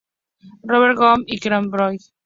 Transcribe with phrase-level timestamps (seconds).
[0.63, 1.99] Robert Gage y Catherine Boyd.